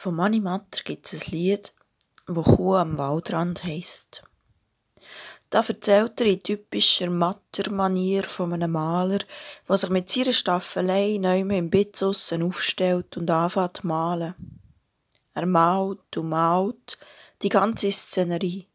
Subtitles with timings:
[0.00, 1.72] Von Manni Matter gibt es ein Lied,
[2.28, 4.22] wo Kuh am Waldrand heisst.
[5.50, 9.18] Da erzählt er in typischer Matter-Manier von einem Maler,
[9.68, 14.36] der sich mit seiner Staffelei neu im Bitz aufstellt und anfängt zu malen.
[15.34, 16.96] Er malt und malt
[17.42, 18.68] die ganze Szenerie.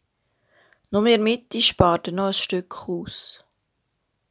[0.89, 3.45] Nur in der Mitte spart er noch ein Stück aus.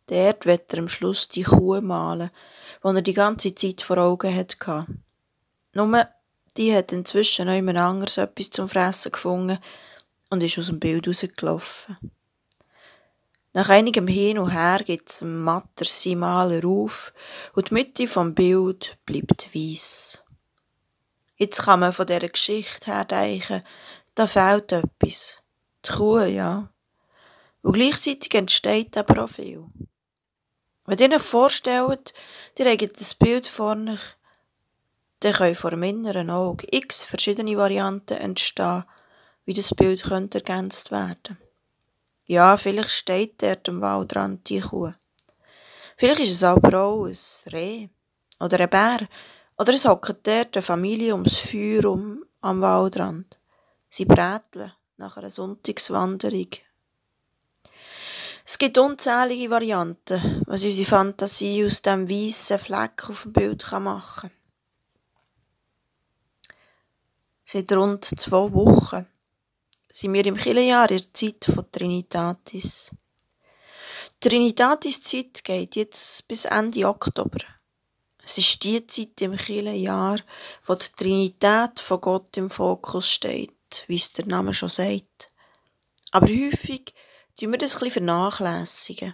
[0.09, 2.29] Dort wird er am Schluss die Kuh malen,
[2.84, 4.86] die er die ganze Zeit vor Augen hatte.
[5.72, 6.06] Nur
[6.56, 9.58] die hat inzwischen noch jemand anderes etwas zum Fressen gefunden
[10.30, 11.96] und ist aus dem Bild rausgelaufen.
[13.54, 17.12] Nach einigem Hin und Her gibt es Matter sein Maler auf
[17.54, 20.22] und die Mitte vom Bild bleibt weiss.
[21.36, 23.62] Jetzt kann man von dieser Geschichte her denken,
[24.14, 25.38] da fehlt etwas.
[25.84, 26.71] Die Kuh, ja.
[27.62, 29.66] Und gleichzeitig entsteht aber auch viel.
[30.86, 32.12] Wenn ihr euch vorstellt,
[32.58, 34.00] ihr habt das Bild vor euch,
[35.22, 38.84] dann können vor dem inneren Auge x verschiedene Varianten entstehen,
[39.44, 41.38] wie das Bild könnte ergänzt werden.
[42.27, 44.92] Ja, vielleicht steht dort am Waldrand die Kuh.
[45.96, 47.16] Vielleicht ist es aber auch ein
[47.52, 47.88] Reh
[48.41, 49.08] oder ein Bär
[49.58, 53.39] oder es hockt dort eine Familie ums Feuer um am Waldrand.
[53.91, 56.48] Sie bräteln nach einer Sonntagswanderung.
[58.44, 64.30] Es gibt unzählige Varianten, was unsere Fantasie aus dem weißen Fleck auf dem Bild machen
[64.30, 64.41] kann.
[67.53, 69.06] Seit rund zwei Wochen
[69.92, 72.91] sind wir im Kirchenjahr in der Zeit von Trinitatis.
[74.22, 77.41] Die Trinitatis-Zeit geht jetzt bis Ende Oktober.
[78.25, 80.20] Es ist die Zeit im Kirchenjahr,
[80.64, 85.28] wo die Trinität von Gott im Fokus steht, wie es der Name schon sagt.
[86.11, 86.95] Aber häufig
[87.39, 89.12] tun wir das ein bisschen vernachlässigen.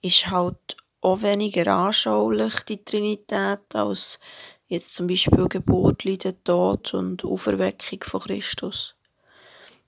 [0.00, 4.18] Ist halt auch weniger anschaulich, die Trinität, als
[4.66, 8.94] Jetzt zum Beispiel Geburt, Leiden, Tod und Auferweckung von Christus.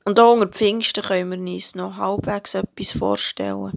[0.05, 3.73] Und auch unter Pfingsten können wir uns noch halbwegs etwas vorstellen.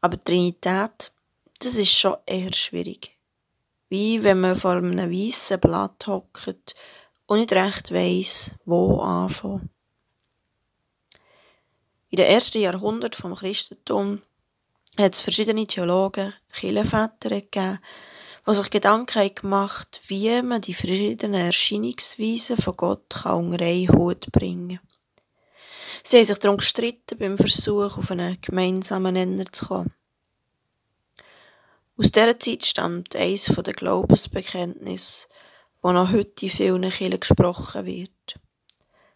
[0.00, 1.12] Aber Trinität,
[1.58, 3.18] das ist schon eher schwierig.
[3.88, 6.74] Wie wenn man vor einem weißen Blatt hockt
[7.26, 9.70] und nicht recht weiss, wo anfangen.
[12.10, 14.22] In den ersten Jahrhunderten vom Christentum
[14.96, 17.78] hat es verschiedene Theologen, Kirchenväter gegeben,
[18.48, 24.30] die sich Gedanken gemacht wie man die verschiedenen Erscheinungsweisen von Gott kann unter einen Hut
[24.30, 24.86] bringen kann.
[26.04, 29.92] Sie haben sich darum gestritten beim Versuch, auf einen gemeinsamen Nenner zu kommen.
[31.98, 35.26] Aus dieser Zeit stammt eines der Glaubensbekenntnisse,
[35.82, 38.38] das noch heute in vielen Kirchen gesprochen wird.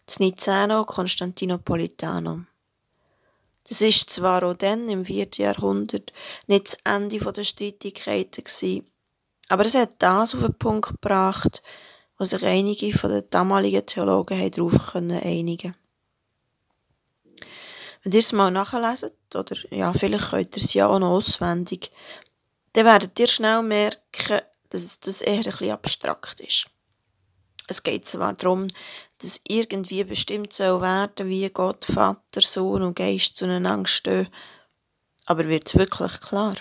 [0.05, 2.47] Das Niceno Konstantinopolitanum.
[3.69, 5.29] Das ist zwar auch dann im 4.
[5.35, 6.11] Jahrhundert
[6.47, 8.91] nicht das Ende der Streitigkeiten gewesen,
[9.51, 11.61] aber es hat das auf den Punkt gebracht,
[12.17, 15.75] wo sich einige von den damaligen Theologen darauf einigen
[18.01, 21.91] Wenn ihr es mal nachlesen, oder ja, vielleicht könnt ihr es ja auch noch auswendig,
[22.71, 24.39] dann werdet ihr schnell merken,
[24.69, 26.67] dass das eher ein bisschen abstrakt ist.
[27.67, 28.69] Es geht zwar darum,
[29.17, 34.29] dass irgendwie bestimmt soll werden, wie Gott, Vater, Sohn und Geist zueinander stehen,
[35.25, 36.55] aber wird es wirklich klar?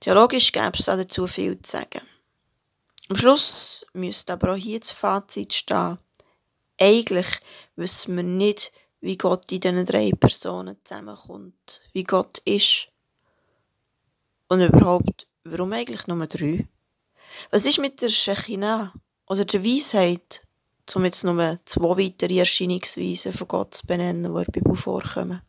[0.00, 2.02] Theologisch gäbe es dazu viel zu sagen.
[3.08, 5.98] Am Schluss müsste aber auch hier das Fazit stehen.
[6.78, 7.26] Eigentlich
[7.76, 8.70] wissen wir nicht,
[9.00, 12.88] wie Gott in diesen drei Personen zusammenkommt, wie Gott ist.
[14.48, 16.68] Und überhaupt, warum eigentlich nur drei?
[17.50, 18.92] Was ist mit der Shekinah
[19.26, 20.42] oder der Weisheit,
[20.94, 25.42] um jetzt nur zwei weitere Erscheinungsweisen von Gott zu benennen, die in Bibel vorkommen?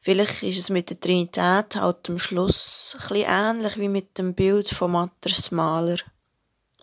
[0.00, 4.68] Vielleicht ist es mit der Trinität halt am Schluss ein ähnlich wie mit dem Bild
[4.68, 5.98] von Matters Maler.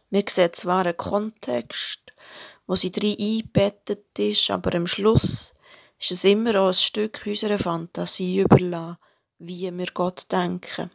[0.10, 2.02] Wir sehen zwar einen Kontext,
[2.68, 5.54] wo sie drin eingebettet ist, aber am Schluss
[6.00, 8.98] ist es immer auch ein Stück unserer Fantasie überlassen,
[9.40, 10.92] wie wir Gott denken.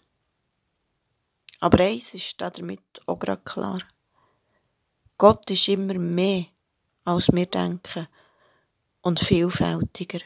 [1.61, 3.81] Aber eins ist damit auch gerade klar.
[5.17, 6.47] Gott ist immer mehr,
[7.05, 8.09] als wir denken
[9.03, 10.21] und vielfältiger.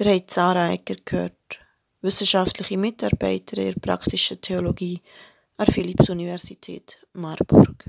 [0.00, 1.58] Ihr habt Sarah Egger gehört,
[2.02, 5.02] wissenschaftliche Mitarbeiterin der praktischen Theologie
[5.56, 7.84] an der Philipps-Universität Marburg.